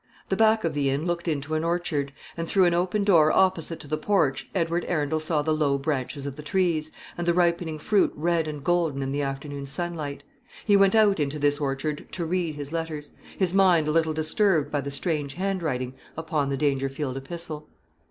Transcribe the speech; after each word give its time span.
The 0.29 0.35
back 0.35 0.63
of 0.63 0.73
the 0.73 0.89
inn 0.89 1.05
looked 1.05 1.27
into 1.27 1.53
an 1.53 1.63
orchard, 1.63 2.11
and 2.35 2.47
through 2.47 2.65
an 2.65 2.73
open 2.73 3.03
door 3.03 3.31
opposite 3.31 3.79
to 3.81 3.87
the 3.87 3.99
porch 3.99 4.49
Edward 4.55 4.83
Arundel 4.87 5.19
saw 5.19 5.43
the 5.43 5.53
low 5.53 5.77
branches 5.77 6.25
of 6.25 6.35
the 6.37 6.41
trees, 6.41 6.89
and 7.19 7.27
the 7.27 7.35
ripening 7.35 7.77
fruit 7.77 8.11
red 8.15 8.47
and 8.47 8.63
golden 8.63 9.03
in 9.03 9.11
the 9.11 9.21
afternoon 9.21 9.67
sunlight. 9.67 10.23
He 10.65 10.75
went 10.75 10.95
out 10.95 11.19
into 11.19 11.37
this 11.37 11.61
orchard 11.61 12.07
to 12.13 12.25
read 12.25 12.55
his 12.55 12.71
letters, 12.71 13.11
his 13.37 13.53
mind 13.53 13.87
a 13.87 13.91
little 13.91 14.11
disturbed 14.13 14.71
by 14.71 14.81
the 14.81 14.89
strange 14.89 15.35
handwriting 15.35 15.93
upon 16.17 16.49
the 16.49 16.57
Dangerfield 16.57 17.15
epistle. 17.15 17.67